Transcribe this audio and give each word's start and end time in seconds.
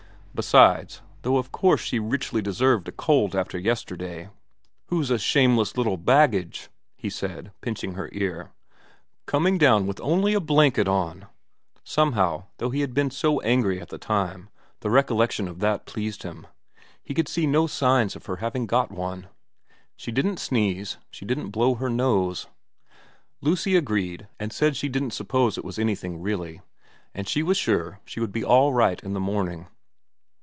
Besides, 0.33 1.01
though 1.23 1.35
of 1.35 1.51
course 1.51 1.81
she 1.81 1.99
richly 1.99 2.41
deserved 2.41 2.87
a 2.87 2.93
cold 2.93 3.35
after 3.35 3.59
yesterday' 3.59 4.29
Who's 4.87 5.11
a 5.11 5.19
shameless 5.19 5.75
little 5.75 5.97
baggage,' 5.97 6.69
he 6.95 7.09
said, 7.09 7.51
pinching 7.59 7.95
her 7.95 8.07
ear,' 8.13 8.53
coming 9.27 9.57
down 9.57 9.87
with 9.87 9.99
only 9.99 10.33
a 10.33 10.39
blanket 10.39 10.87
on' 10.87 11.27
somehow, 11.83 12.45
though 12.57 12.69
he 12.69 12.79
had 12.79 12.93
beep 12.93 13.11
so 13.11 13.41
angry 13.41 13.81
at 13.81 13.89
the 13.89 13.97
time, 13.97 14.49
the 14.79 14.89
recollection 14.89 15.49
of 15.49 15.59
that 15.59 15.85
pleased 15.85 16.23
him 16.23 16.47
he 17.03 17.13
could 17.13 17.27
see 17.27 17.45
no 17.45 17.67
signs 17.67 18.15
of 18.15 18.27
her 18.27 18.37
having 18.37 18.65
got 18.65 18.89
one. 18.89 19.27
She 19.97 20.13
didn't 20.13 20.39
sneeze, 20.39 20.97
she 21.11 21.25
didn't 21.25 21.51
blow 21.51 21.75
her 21.75 21.89
nose 21.89 22.47
Lucy 23.41 23.75
agreed, 23.75 24.29
and 24.39 24.53
said 24.53 24.77
she 24.77 24.87
didn't 24.87 25.11
suppose 25.11 25.57
it 25.57 25.65
was 25.65 25.77
anything 25.77 26.21
really, 26.21 26.61
and 27.13 27.27
she 27.27 27.43
was 27.43 27.57
sure 27.57 27.99
she 28.05 28.21
would 28.21 28.31
be 28.31 28.45
all 28.45 28.71
right 28.71 29.03
in 29.03 29.11
the 29.11 29.19
morning. 29.19 29.67